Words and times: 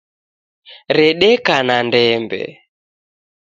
Redeka 0.97 1.55
ni 1.67 1.77
ndembe 1.85 2.41